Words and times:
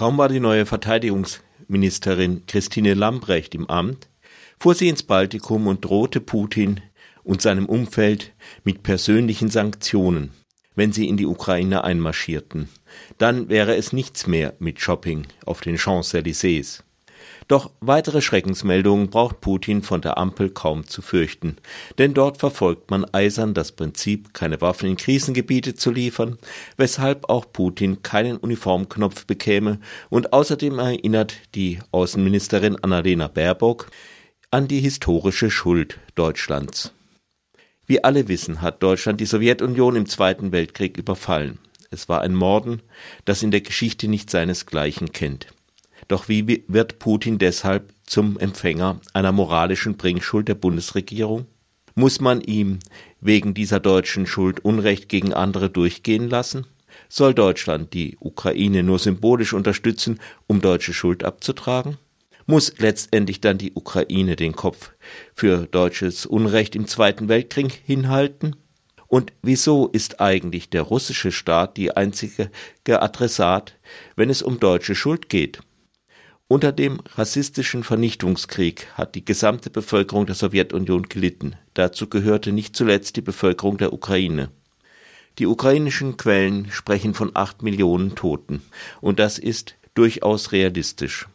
Kaum 0.00 0.16
war 0.16 0.30
die 0.30 0.40
neue 0.40 0.64
Verteidigungsministerin 0.64 2.46
Christine 2.46 2.94
Lambrecht 2.94 3.54
im 3.54 3.68
Amt, 3.68 4.08
fuhr 4.58 4.74
sie 4.74 4.88
ins 4.88 5.02
Baltikum 5.02 5.66
und 5.66 5.84
drohte 5.84 6.22
Putin 6.22 6.80
und 7.22 7.42
seinem 7.42 7.66
Umfeld 7.66 8.32
mit 8.64 8.82
persönlichen 8.82 9.50
Sanktionen, 9.50 10.30
wenn 10.74 10.92
sie 10.92 11.06
in 11.06 11.18
die 11.18 11.26
Ukraine 11.26 11.84
einmarschierten. 11.84 12.70
Dann 13.18 13.50
wäre 13.50 13.76
es 13.76 13.92
nichts 13.92 14.26
mehr 14.26 14.54
mit 14.58 14.80
Shopping 14.80 15.26
auf 15.44 15.60
den 15.60 15.76
Champs-Élysées. 15.76 16.82
Doch 17.48 17.70
weitere 17.80 18.20
Schreckensmeldungen 18.20 19.10
braucht 19.10 19.40
Putin 19.40 19.82
von 19.82 20.00
der 20.00 20.18
Ampel 20.18 20.50
kaum 20.50 20.86
zu 20.86 21.02
fürchten, 21.02 21.56
denn 21.98 22.14
dort 22.14 22.38
verfolgt 22.38 22.90
man 22.90 23.04
eisern 23.06 23.54
das 23.54 23.72
Prinzip, 23.72 24.34
keine 24.34 24.60
Waffen 24.60 24.88
in 24.88 24.96
Krisengebiete 24.96 25.74
zu 25.74 25.90
liefern, 25.90 26.38
weshalb 26.76 27.28
auch 27.28 27.46
Putin 27.52 28.02
keinen 28.02 28.36
Uniformknopf 28.36 29.26
bekäme 29.26 29.80
und 30.08 30.32
außerdem 30.32 30.78
erinnert 30.78 31.34
die 31.54 31.78
Außenministerin 31.90 32.76
Annalena 32.82 33.28
Baerbock 33.28 33.90
an 34.50 34.68
die 34.68 34.80
historische 34.80 35.50
Schuld 35.50 35.98
Deutschlands. 36.14 36.92
Wie 37.86 38.04
alle 38.04 38.28
wissen, 38.28 38.62
hat 38.62 38.82
Deutschland 38.82 39.20
die 39.20 39.26
Sowjetunion 39.26 39.96
im 39.96 40.06
Zweiten 40.06 40.52
Weltkrieg 40.52 40.96
überfallen. 40.96 41.58
Es 41.90 42.08
war 42.08 42.20
ein 42.20 42.34
Morden, 42.36 42.82
das 43.24 43.42
in 43.42 43.50
der 43.50 43.62
Geschichte 43.62 44.06
nicht 44.06 44.30
seinesgleichen 44.30 45.10
kennt. 45.10 45.48
Doch 46.10 46.28
wie 46.28 46.64
wird 46.66 46.98
Putin 46.98 47.38
deshalb 47.38 47.92
zum 48.04 48.36
Empfänger 48.36 49.00
einer 49.12 49.30
moralischen 49.30 49.96
Bringschuld 49.96 50.48
der 50.48 50.56
Bundesregierung? 50.56 51.46
Muss 51.94 52.20
man 52.20 52.40
ihm 52.40 52.80
wegen 53.20 53.54
dieser 53.54 53.78
deutschen 53.78 54.26
Schuld 54.26 54.58
Unrecht 54.64 55.08
gegen 55.08 55.32
andere 55.32 55.70
durchgehen 55.70 56.28
lassen? 56.28 56.66
Soll 57.08 57.32
Deutschland 57.32 57.94
die 57.94 58.16
Ukraine 58.18 58.82
nur 58.82 58.98
symbolisch 58.98 59.52
unterstützen, 59.52 60.18
um 60.48 60.60
deutsche 60.60 60.92
Schuld 60.94 61.22
abzutragen? 61.22 61.96
Muss 62.44 62.74
letztendlich 62.78 63.40
dann 63.40 63.58
die 63.58 63.74
Ukraine 63.76 64.34
den 64.34 64.56
Kopf 64.56 64.90
für 65.32 65.68
deutsches 65.68 66.26
Unrecht 66.26 66.74
im 66.74 66.88
Zweiten 66.88 67.28
Weltkrieg 67.28 67.82
hinhalten? 67.86 68.56
Und 69.06 69.32
wieso 69.42 69.86
ist 69.86 70.20
eigentlich 70.20 70.70
der 70.70 70.82
russische 70.82 71.30
Staat 71.30 71.76
die 71.76 71.96
einzige 71.96 72.50
Adressat, 72.88 73.76
wenn 74.16 74.28
es 74.28 74.42
um 74.42 74.58
deutsche 74.58 74.96
Schuld 74.96 75.28
geht? 75.28 75.60
Unter 76.52 76.72
dem 76.72 76.98
rassistischen 77.14 77.84
Vernichtungskrieg 77.84 78.88
hat 78.94 79.14
die 79.14 79.24
gesamte 79.24 79.70
Bevölkerung 79.70 80.26
der 80.26 80.34
Sowjetunion 80.34 81.04
gelitten. 81.04 81.54
Dazu 81.74 82.08
gehörte 82.08 82.50
nicht 82.50 82.74
zuletzt 82.74 83.14
die 83.14 83.20
Bevölkerung 83.20 83.78
der 83.78 83.92
Ukraine. 83.92 84.48
Die 85.38 85.46
ukrainischen 85.46 86.16
Quellen 86.16 86.68
sprechen 86.72 87.14
von 87.14 87.30
acht 87.34 87.62
Millionen 87.62 88.16
Toten, 88.16 88.62
und 89.00 89.20
das 89.20 89.38
ist 89.38 89.76
durchaus 89.94 90.50
realistisch. 90.50 91.28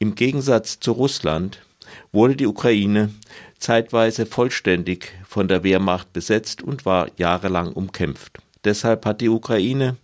Im 0.00 0.16
Gegensatz 0.16 0.80
zu 0.80 0.90
Russland 0.90 1.62
wurde 2.10 2.34
die 2.34 2.48
Ukraine 2.48 3.14
zeitweise 3.60 4.26
vollständig 4.26 5.12
von 5.24 5.46
der 5.46 5.62
Wehrmacht 5.62 6.12
besetzt 6.12 6.62
und 6.62 6.84
war 6.84 7.10
jahrelang 7.16 7.72
umkämpft. 7.72 8.38
Deshalb 8.64 9.06
hat 9.06 9.20
die 9.20 9.28
Ukraine 9.28 9.96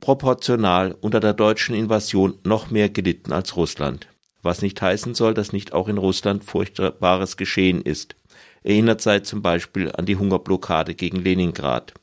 proportional 0.00 0.96
unter 1.00 1.20
der 1.20 1.34
deutschen 1.34 1.74
Invasion 1.74 2.38
noch 2.44 2.70
mehr 2.70 2.88
gelitten 2.88 3.32
als 3.32 3.56
Russland. 3.56 4.08
Was 4.42 4.62
nicht 4.62 4.80
heißen 4.80 5.14
soll, 5.14 5.34
dass 5.34 5.52
nicht 5.52 5.72
auch 5.72 5.88
in 5.88 5.98
Russland 5.98 6.44
furchtbares 6.44 7.36
geschehen 7.36 7.82
ist. 7.82 8.16
Erinnert 8.62 9.00
sei 9.00 9.20
zum 9.20 9.42
Beispiel 9.42 9.92
an 9.92 10.06
die 10.06 10.16
Hungerblockade 10.16 10.94
gegen 10.94 11.22
Leningrad. 11.22 11.94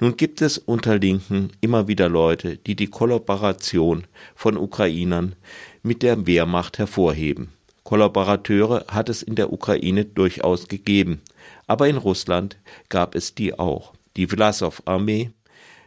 Nun 0.00 0.16
gibt 0.16 0.42
es 0.42 0.58
unter 0.58 0.98
Linken 0.98 1.50
immer 1.60 1.88
wieder 1.88 2.08
Leute, 2.08 2.56
die 2.56 2.74
die 2.74 2.88
Kollaboration 2.88 4.06
von 4.34 4.56
Ukrainern 4.56 5.34
mit 5.82 6.02
der 6.02 6.26
Wehrmacht 6.26 6.78
hervorheben. 6.78 7.52
Kollaborateure 7.84 8.86
hat 8.88 9.08
es 9.08 9.22
in 9.22 9.34
der 9.34 9.52
Ukraine 9.52 10.04
durchaus 10.04 10.68
gegeben, 10.68 11.20
aber 11.66 11.88
in 11.88 11.96
Russland 11.96 12.56
gab 12.88 13.14
es 13.14 13.34
die 13.34 13.58
auch. 13.58 13.92
Die 14.16 14.26
Vlasov-Armee, 14.26 15.30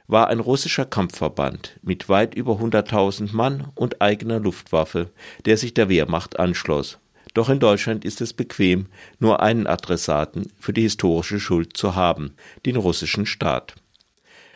war 0.07 0.27
ein 0.27 0.39
russischer 0.39 0.85
Kampfverband 0.85 1.79
mit 1.81 2.09
weit 2.09 2.33
über 2.33 2.53
100.000 2.53 3.35
Mann 3.35 3.67
und 3.75 4.01
eigener 4.01 4.39
Luftwaffe, 4.39 5.09
der 5.45 5.57
sich 5.57 5.73
der 5.73 5.89
Wehrmacht 5.89 6.39
anschloss. 6.39 6.97
Doch 7.33 7.49
in 7.49 7.59
Deutschland 7.59 8.05
ist 8.05 8.21
es 8.21 8.33
bequem, 8.33 8.87
nur 9.19 9.41
einen 9.41 9.67
Adressaten 9.67 10.51
für 10.59 10.73
die 10.73 10.81
historische 10.81 11.39
Schuld 11.39 11.77
zu 11.77 11.95
haben, 11.95 12.33
den 12.65 12.77
russischen 12.77 13.25
Staat. 13.25 13.75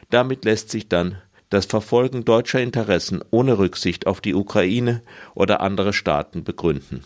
Damit 0.10 0.46
lässt 0.46 0.72
sich 0.72 0.88
dann 0.88 1.18
das 1.50 1.66
Verfolgen 1.66 2.24
deutscher 2.24 2.62
Interessen 2.62 3.22
ohne 3.30 3.58
Rücksicht 3.58 4.08
auf 4.08 4.22
die 4.22 4.34
Ukraine 4.34 5.02
oder 5.36 5.62
andere 5.62 5.92
Staaten 5.92 6.44
begründen. 6.44 7.04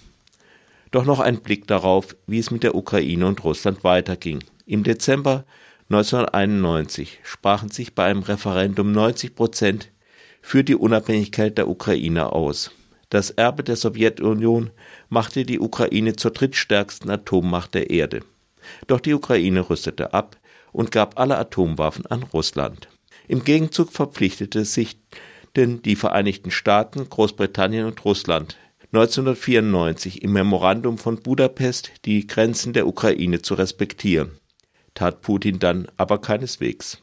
Doch 0.92 1.04
noch 1.04 1.20
ein 1.20 1.42
Blick 1.42 1.68
darauf, 1.68 2.16
wie 2.28 2.40
es 2.40 2.52
mit 2.52 2.64
der 2.64 2.76
Ukraine 2.76 3.26
und 3.26 3.44
Russland 3.44 3.84
weiterging. 3.84 4.44
Im 4.68 4.84
Dezember 4.84 5.46
1991 5.88 7.20
sprachen 7.22 7.70
sich 7.70 7.94
bei 7.94 8.06
einem 8.06 8.24
Referendum 8.24 8.92
90 8.92 9.36
Prozent 9.36 9.92
für 10.42 10.64
die 10.64 10.74
Unabhängigkeit 10.74 11.60
der 11.60 11.68
Ukraine 11.68 12.34
aus. 12.34 12.72
Das 13.10 13.30
Erbe 13.30 13.64
der 13.64 13.76
Sowjetunion 13.76 14.72
machte 15.10 15.46
die 15.46 15.60
Ukraine 15.60 16.16
zur 16.16 16.32
drittstärksten 16.32 17.12
Atommacht 17.12 17.76
der 17.76 17.92
Erde. 17.92 18.22
Doch 18.88 19.00
die 19.00 19.14
Ukraine 19.14 19.70
rüstete 19.70 20.12
ab 20.12 20.38
und 20.72 20.92
gab 20.92 21.20
alle 21.20 21.38
Atomwaffen 21.38 22.08
an 22.08 22.24
Russland. 22.24 22.88
Im 23.28 23.44
Gegenzug 23.44 23.92
verpflichtete 23.92 24.66
sich 24.66 24.98
denn 25.56 25.84
die 25.84 25.96
Vereinigten 25.96 26.50
Staaten, 26.50 27.08
Großbritannien 27.08 27.86
und 27.86 28.04
Russland 28.04 28.58
1994 28.92 30.24
im 30.24 30.34
Memorandum 30.34 30.98
von 30.98 31.18
Budapest 31.18 31.92
die 32.06 32.26
Grenzen 32.26 32.74
der 32.74 32.88
Ukraine 32.88 33.44
zu 33.44 33.54
respektieren 33.54 34.40
tat 34.96 35.22
Putin 35.22 35.60
dann 35.60 35.88
aber 35.98 36.20
keineswegs. 36.20 36.98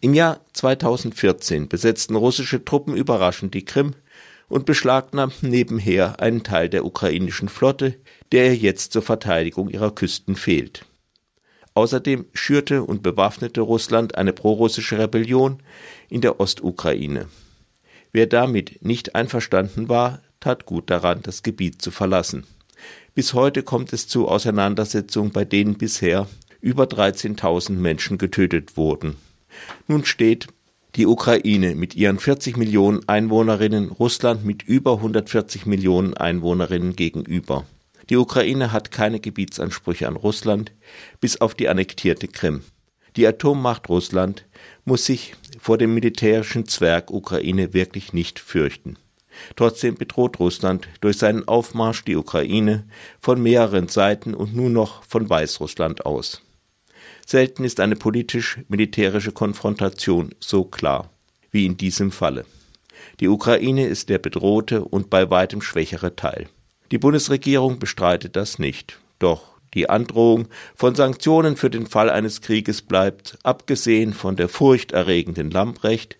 Im 0.00 0.14
Jahr 0.14 0.40
2014 0.54 1.68
besetzten 1.68 2.16
russische 2.16 2.64
Truppen 2.64 2.96
überraschend 2.96 3.52
die 3.52 3.66
Krim 3.66 3.94
und 4.48 4.64
beschlagnahmten 4.64 5.50
nebenher 5.50 6.20
einen 6.20 6.42
Teil 6.42 6.70
der 6.70 6.86
ukrainischen 6.86 7.50
Flotte, 7.50 7.96
der 8.32 8.46
ihr 8.46 8.56
jetzt 8.56 8.92
zur 8.92 9.02
Verteidigung 9.02 9.68
ihrer 9.68 9.94
Küsten 9.94 10.36
fehlt. 10.36 10.86
Außerdem 11.74 12.26
schürte 12.32 12.82
und 12.82 13.02
bewaffnete 13.02 13.60
Russland 13.60 14.16
eine 14.16 14.32
prorussische 14.32 14.98
Rebellion 14.98 15.62
in 16.08 16.20
der 16.20 16.40
Ostukraine. 16.40 17.28
Wer 18.12 18.26
damit 18.26 18.84
nicht 18.84 19.14
einverstanden 19.14 19.88
war, 19.88 20.20
tat 20.40 20.66
gut 20.66 20.90
daran, 20.90 21.20
das 21.22 21.42
Gebiet 21.42 21.80
zu 21.80 21.90
verlassen. 21.90 22.44
Bis 23.14 23.34
heute 23.34 23.62
kommt 23.62 23.92
es 23.92 24.08
zu 24.08 24.28
Auseinandersetzungen, 24.28 25.30
bei 25.30 25.44
denen 25.44 25.78
bisher 25.78 26.26
über 26.60 26.84
13.000 26.84 27.72
Menschen 27.72 28.18
getötet 28.18 28.76
wurden. 28.76 29.16
Nun 29.88 30.04
steht 30.04 30.48
die 30.96 31.06
Ukraine 31.06 31.74
mit 31.74 31.94
ihren 31.94 32.18
40 32.18 32.56
Millionen 32.56 33.08
Einwohnerinnen 33.08 33.90
Russland 33.90 34.44
mit 34.44 34.62
über 34.62 34.94
140 34.94 35.66
Millionen 35.66 36.14
Einwohnerinnen 36.14 36.96
gegenüber. 36.96 37.64
Die 38.08 38.16
Ukraine 38.16 38.72
hat 38.72 38.90
keine 38.90 39.20
Gebietsansprüche 39.20 40.08
an 40.08 40.16
Russland, 40.16 40.72
bis 41.20 41.40
auf 41.40 41.54
die 41.54 41.68
annektierte 41.68 42.26
Krim. 42.26 42.62
Die 43.16 43.26
Atommacht 43.26 43.88
Russland 43.88 44.46
muss 44.84 45.04
sich 45.04 45.34
vor 45.60 45.78
dem 45.78 45.94
militärischen 45.94 46.66
Zwerg 46.66 47.10
Ukraine 47.10 47.72
wirklich 47.72 48.12
nicht 48.12 48.38
fürchten. 48.38 48.96
Trotzdem 49.56 49.94
bedroht 49.94 50.40
Russland 50.40 50.88
durch 51.00 51.18
seinen 51.18 51.46
Aufmarsch 51.46 52.04
die 52.04 52.16
Ukraine 52.16 52.84
von 53.20 53.40
mehreren 53.40 53.88
Seiten 53.88 54.34
und 54.34 54.54
nun 54.54 54.72
noch 54.72 55.04
von 55.04 55.30
Weißrussland 55.30 56.04
aus. 56.04 56.42
Selten 57.30 57.62
ist 57.62 57.78
eine 57.78 57.94
politisch-militärische 57.94 59.30
Konfrontation 59.30 60.34
so 60.40 60.64
klar 60.64 61.10
wie 61.52 61.64
in 61.64 61.76
diesem 61.76 62.10
Falle. 62.10 62.44
Die 63.20 63.28
Ukraine 63.28 63.86
ist 63.86 64.08
der 64.08 64.18
bedrohte 64.18 64.84
und 64.84 65.10
bei 65.10 65.30
weitem 65.30 65.62
schwächere 65.62 66.16
Teil. 66.16 66.48
Die 66.90 66.98
Bundesregierung 66.98 67.78
bestreitet 67.78 68.34
das 68.34 68.58
nicht. 68.58 68.98
Doch 69.20 69.44
die 69.74 69.88
Androhung 69.88 70.48
von 70.74 70.96
Sanktionen 70.96 71.56
für 71.56 71.70
den 71.70 71.86
Fall 71.86 72.10
eines 72.10 72.40
Krieges 72.40 72.82
bleibt, 72.82 73.38
abgesehen 73.44 74.12
von 74.12 74.34
der 74.34 74.48
furchterregenden 74.48 75.52
Lamprecht, 75.52 76.18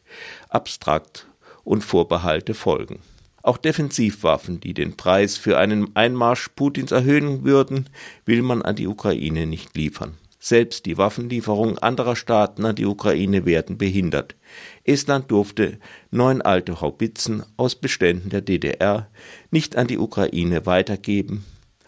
abstrakt 0.48 1.26
und 1.64 1.82
Vorbehalte 1.82 2.54
folgen. 2.54 3.00
Auch 3.42 3.58
Defensivwaffen, 3.58 4.60
die 4.60 4.74
den 4.74 4.96
Preis 4.96 5.36
für 5.36 5.58
einen 5.58 5.96
Einmarsch 5.96 6.50
Putins 6.54 6.92
erhöhen 6.92 7.42
würden, 7.42 7.90
will 8.26 8.42
man 8.42 8.62
an 8.62 8.76
die 8.76 8.86
Ukraine 8.86 9.48
nicht 9.48 9.76
liefern. 9.76 10.14
Selbst 10.42 10.86
die 10.86 10.96
Waffenlieferungen 10.96 11.76
anderer 11.76 12.16
Staaten 12.16 12.64
an 12.64 12.74
die 12.74 12.86
Ukraine 12.86 13.44
werden 13.44 13.76
behindert. 13.76 14.36
Estland 14.84 15.30
durfte 15.30 15.78
neun 16.10 16.40
alte 16.40 16.80
Haubitzen 16.80 17.42
aus 17.58 17.74
Beständen 17.74 18.30
der 18.30 18.40
DDR 18.40 19.08
nicht 19.50 19.76
an 19.76 19.86
die 19.86 19.98
Ukraine 19.98 20.64
weitergeben. 20.64 21.44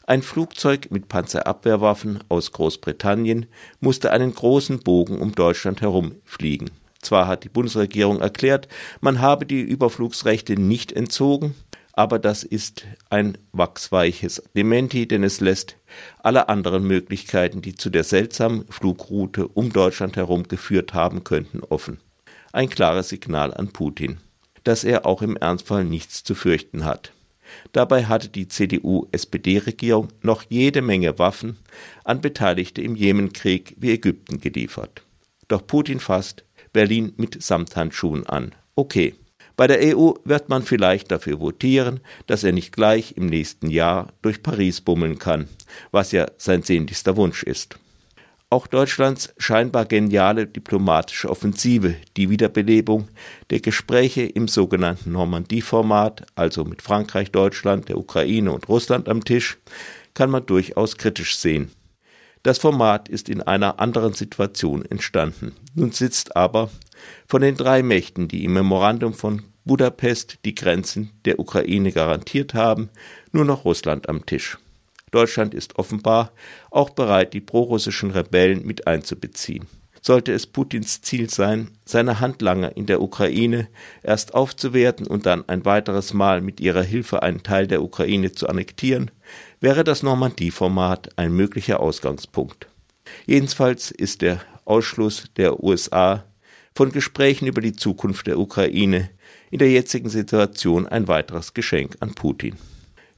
Ein 0.06 0.20
Flugzeug 0.20 0.90
mit 0.90 1.08
Panzerabwehrwaffen 1.08 2.18
aus 2.28 2.52
Großbritannien 2.52 3.46
musste 3.80 4.10
einen 4.12 4.34
großen 4.34 4.80
Bogen 4.80 5.18
um 5.18 5.34
Deutschland 5.34 5.80
herum 5.80 6.16
fliegen. 6.26 6.70
Zwar 7.00 7.26
hat 7.26 7.44
die 7.44 7.48
Bundesregierung 7.48 8.20
erklärt, 8.20 8.68
man 9.00 9.22
habe 9.22 9.46
die 9.46 9.62
Überflugsrechte 9.62 10.60
nicht 10.60 10.92
entzogen, 10.92 11.54
aber 11.92 12.18
das 12.18 12.42
ist 12.42 12.86
ein 13.10 13.36
wachsweiches 13.52 14.42
Dementi, 14.56 15.06
denn 15.06 15.24
es 15.24 15.40
lässt 15.40 15.76
alle 16.22 16.48
anderen 16.48 16.86
Möglichkeiten, 16.86 17.60
die 17.60 17.74
zu 17.74 17.90
der 17.90 18.04
seltsamen 18.04 18.66
Flugroute 18.68 19.48
um 19.48 19.72
Deutschland 19.72 20.16
herum 20.16 20.44
geführt 20.44 20.94
haben 20.94 21.24
könnten, 21.24 21.60
offen. 21.60 22.00
Ein 22.52 22.68
klares 22.68 23.10
Signal 23.10 23.52
an 23.54 23.68
Putin, 23.68 24.18
dass 24.64 24.84
er 24.84 25.06
auch 25.06 25.22
im 25.22 25.36
Ernstfall 25.36 25.84
nichts 25.84 26.24
zu 26.24 26.34
fürchten 26.34 26.84
hat. 26.84 27.12
Dabei 27.72 28.06
hatte 28.06 28.28
die 28.28 28.48
CDU-SPD-Regierung 28.48 30.08
noch 30.22 30.44
jede 30.48 30.80
Menge 30.80 31.18
Waffen 31.18 31.58
an 32.04 32.20
Beteiligte 32.20 32.80
im 32.80 32.96
Jemenkrieg 32.96 33.74
wie 33.78 33.92
Ägypten 33.92 34.40
geliefert. 34.40 35.02
Doch 35.48 35.66
Putin 35.66 36.00
fasst 36.00 36.44
Berlin 36.72 37.12
mit 37.16 37.42
Samthandschuhen 37.42 38.26
an. 38.26 38.54
Okay, 38.74 39.14
bei 39.56 39.66
der 39.66 39.96
EU 39.96 40.12
wird 40.24 40.48
man 40.48 40.62
vielleicht 40.62 41.10
dafür 41.10 41.40
votieren, 41.40 42.00
dass 42.26 42.44
er 42.44 42.52
nicht 42.52 42.72
gleich 42.72 43.16
im 43.16 43.26
nächsten 43.26 43.68
Jahr 43.70 44.08
durch 44.22 44.42
Paris 44.42 44.80
bummeln 44.80 45.18
kann, 45.18 45.48
was 45.90 46.12
ja 46.12 46.26
sein 46.38 46.62
sehnlichster 46.62 47.16
Wunsch 47.16 47.42
ist. 47.42 47.78
Auch 48.52 48.66
Deutschlands 48.66 49.32
scheinbar 49.38 49.86
geniale 49.86 50.46
diplomatische 50.46 51.30
Offensive, 51.30 51.94
die 52.18 52.28
Wiederbelebung 52.28 53.08
der 53.48 53.60
Gespräche 53.60 54.24
im 54.24 54.46
sogenannten 54.46 55.12
Normandie-Format, 55.12 56.26
also 56.34 56.64
mit 56.64 56.82
Frankreich, 56.82 57.30
Deutschland, 57.30 57.88
der 57.88 57.96
Ukraine 57.96 58.52
und 58.52 58.68
Russland 58.68 59.08
am 59.08 59.24
Tisch, 59.24 59.56
kann 60.12 60.28
man 60.28 60.44
durchaus 60.44 60.98
kritisch 60.98 61.38
sehen. 61.38 61.70
Das 62.42 62.58
Format 62.58 63.08
ist 63.08 63.28
in 63.28 63.40
einer 63.40 63.78
anderen 63.78 64.14
Situation 64.14 64.84
entstanden. 64.84 65.54
Nun 65.74 65.92
sitzt 65.92 66.34
aber 66.34 66.70
von 67.28 67.40
den 67.40 67.56
drei 67.56 67.84
Mächten, 67.84 68.26
die 68.26 68.44
im 68.44 68.54
Memorandum 68.54 69.14
von 69.14 69.42
Budapest 69.64 70.40
die 70.44 70.56
Grenzen 70.56 71.12
der 71.24 71.38
Ukraine 71.38 71.92
garantiert 71.92 72.54
haben, 72.54 72.90
nur 73.30 73.44
noch 73.44 73.64
Russland 73.64 74.08
am 74.08 74.26
Tisch. 74.26 74.58
Deutschland 75.12 75.54
ist 75.54 75.76
offenbar 75.76 76.32
auch 76.70 76.90
bereit, 76.90 77.32
die 77.32 77.40
prorussischen 77.40 78.10
Rebellen 78.10 78.66
mit 78.66 78.88
einzubeziehen. 78.88 79.66
Sollte 80.00 80.32
es 80.32 80.48
Putins 80.48 81.00
Ziel 81.00 81.30
sein, 81.30 81.70
seine 81.84 82.18
Handlanger 82.18 82.76
in 82.76 82.86
der 82.86 83.00
Ukraine 83.00 83.68
erst 84.02 84.34
aufzuwerten 84.34 85.06
und 85.06 85.26
dann 85.26 85.48
ein 85.48 85.64
weiteres 85.64 86.12
Mal 86.12 86.40
mit 86.40 86.60
ihrer 86.60 86.82
Hilfe 86.82 87.22
einen 87.22 87.44
Teil 87.44 87.68
der 87.68 87.84
Ukraine 87.84 88.32
zu 88.32 88.48
annektieren, 88.48 89.12
wäre 89.60 89.84
das 89.84 90.02
Normandie-Format 90.02 91.18
ein 91.18 91.32
möglicher 91.32 91.80
Ausgangspunkt. 91.80 92.66
Jedenfalls 93.26 93.90
ist 93.90 94.22
der 94.22 94.40
Ausschluss 94.64 95.24
der 95.36 95.62
USA 95.62 96.24
von 96.74 96.92
Gesprächen 96.92 97.46
über 97.46 97.60
die 97.60 97.74
Zukunft 97.74 98.26
der 98.26 98.38
Ukraine 98.38 99.10
in 99.50 99.58
der 99.58 99.70
jetzigen 99.70 100.08
Situation 100.08 100.86
ein 100.86 101.08
weiteres 101.08 101.54
Geschenk 101.54 101.96
an 102.00 102.14
Putin. 102.14 102.56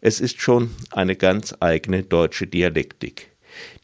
Es 0.00 0.20
ist 0.20 0.40
schon 0.40 0.70
eine 0.90 1.16
ganz 1.16 1.54
eigene 1.60 2.02
deutsche 2.02 2.46
Dialektik. 2.46 3.30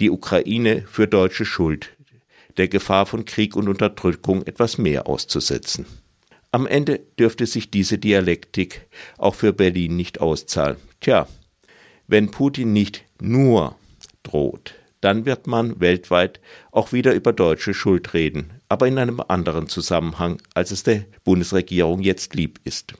Die 0.00 0.10
Ukraine 0.10 0.84
für 0.90 1.06
deutsche 1.06 1.44
Schuld, 1.44 1.96
der 2.56 2.68
Gefahr 2.68 3.06
von 3.06 3.24
Krieg 3.24 3.56
und 3.56 3.68
Unterdrückung 3.68 4.42
etwas 4.46 4.76
mehr 4.76 5.06
auszusetzen. 5.06 5.86
Am 6.52 6.66
Ende 6.66 7.00
dürfte 7.18 7.46
sich 7.46 7.70
diese 7.70 7.98
Dialektik 7.98 8.88
auch 9.16 9.36
für 9.36 9.52
Berlin 9.52 9.96
nicht 9.96 10.20
auszahlen. 10.20 10.76
Tja, 11.00 11.28
wenn 12.10 12.32
Putin 12.32 12.72
nicht 12.72 13.04
nur 13.20 13.76
droht, 14.24 14.74
dann 15.00 15.26
wird 15.26 15.46
man 15.46 15.80
weltweit 15.80 16.40
auch 16.72 16.92
wieder 16.92 17.14
über 17.14 17.32
deutsche 17.32 17.72
Schuld 17.72 18.14
reden, 18.14 18.50
aber 18.68 18.88
in 18.88 18.98
einem 18.98 19.22
anderen 19.28 19.68
Zusammenhang, 19.68 20.42
als 20.52 20.72
es 20.72 20.82
der 20.82 21.04
Bundesregierung 21.22 22.00
jetzt 22.00 22.34
lieb 22.34 22.58
ist. 22.64 22.94